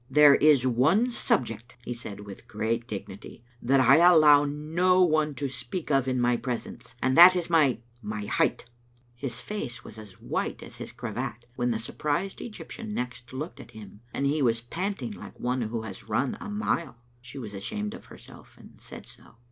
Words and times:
"There 0.09 0.33
is 0.33 0.65
one 0.65 1.11
subject," 1.11 1.75
he 1.85 1.93
said, 1.93 2.21
with 2.21 2.47
great 2.47 2.87
dignity," 2.87 3.43
that 3.69 3.79
I 3.79 3.97
allow 3.97 4.45
no 4.45 5.03
one 5.03 5.35
to 5.35 5.47
speak 5.47 5.91
of 5.91 6.07
in 6.07 6.19
my 6.19 6.37
presence, 6.37 6.95
and 7.03 7.15
that 7.15 7.35
is 7.35 7.51
my— 7.51 7.77
my 8.01 8.25
height." 8.25 8.65
His 9.15 9.39
face 9.39 9.83
was 9.83 9.99
as 9.99 10.13
white 10.19 10.63
as 10.63 10.77
his 10.77 10.91
cravat 10.91 11.45
when 11.55 11.69
the 11.69 11.77
sur 11.77 11.93
prised 11.93 12.41
Egyptian 12.41 12.95
next 12.95 13.31
looked 13.31 13.59
at 13.59 13.69
him, 13.77 14.01
and 14.11 14.25
he 14.25 14.41
was 14.41 14.59
panting 14.59 15.11
Digitized 15.11 15.11
by 15.11 15.17
VjOOQ 15.17 15.17
IC 15.19 15.19
Oontinued 15.19 15.19
Atobebavtour. 15.21 15.21
i^ 15.21 15.23
like 15.27 15.39
one 15.51 15.61
who 15.61 15.81
has 15.83 16.09
run 16.09 16.37
a 16.41 16.49
mile. 16.49 16.97
She 17.21 17.37
was 17.37 17.53
ashamed 17.53 17.93
of 17.93 18.05
her 18.05 18.17
self, 18.17 18.57
and 18.57 18.81
said 18.81 19.05
so. 19.05 19.35